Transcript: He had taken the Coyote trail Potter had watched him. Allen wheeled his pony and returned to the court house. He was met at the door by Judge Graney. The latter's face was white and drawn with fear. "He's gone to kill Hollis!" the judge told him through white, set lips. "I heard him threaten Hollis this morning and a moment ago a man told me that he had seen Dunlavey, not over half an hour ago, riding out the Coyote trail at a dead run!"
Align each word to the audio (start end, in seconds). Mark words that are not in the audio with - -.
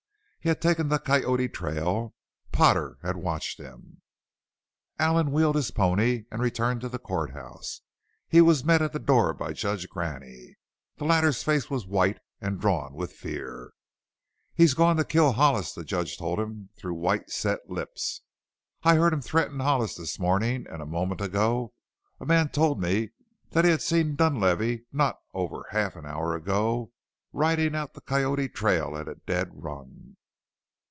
He 0.43 0.49
had 0.49 0.59
taken 0.59 0.89
the 0.89 0.97
Coyote 0.97 1.49
trail 1.49 2.15
Potter 2.51 2.97
had 3.03 3.15
watched 3.15 3.59
him. 3.59 4.01
Allen 4.97 5.29
wheeled 5.31 5.55
his 5.55 5.69
pony 5.69 6.23
and 6.31 6.41
returned 6.41 6.81
to 6.81 6.89
the 6.89 6.97
court 6.97 7.29
house. 7.33 7.81
He 8.27 8.41
was 8.41 8.65
met 8.65 8.81
at 8.81 8.91
the 8.91 8.97
door 8.97 9.35
by 9.35 9.53
Judge 9.53 9.87
Graney. 9.87 10.55
The 10.97 11.05
latter's 11.05 11.43
face 11.43 11.69
was 11.69 11.85
white 11.85 12.17
and 12.41 12.59
drawn 12.59 12.95
with 12.95 13.13
fear. 13.13 13.73
"He's 14.55 14.73
gone 14.73 14.97
to 14.97 15.03
kill 15.05 15.33
Hollis!" 15.33 15.73
the 15.73 15.83
judge 15.83 16.17
told 16.17 16.39
him 16.39 16.69
through 16.75 16.95
white, 16.95 17.29
set 17.29 17.69
lips. 17.69 18.21
"I 18.81 18.95
heard 18.95 19.13
him 19.13 19.21
threaten 19.21 19.59
Hollis 19.59 19.93
this 19.93 20.17
morning 20.17 20.65
and 20.67 20.81
a 20.81 20.87
moment 20.87 21.21
ago 21.21 21.75
a 22.19 22.25
man 22.25 22.49
told 22.49 22.81
me 22.81 23.11
that 23.51 23.63
he 23.63 23.69
had 23.69 23.83
seen 23.83 24.15
Dunlavey, 24.15 24.85
not 24.91 25.17
over 25.35 25.65
half 25.69 25.95
an 25.95 26.07
hour 26.07 26.35
ago, 26.35 26.91
riding 27.31 27.75
out 27.75 27.93
the 27.93 28.01
Coyote 28.01 28.49
trail 28.49 28.97
at 28.97 29.07
a 29.07 29.21
dead 29.27 29.51
run!" 29.53 30.07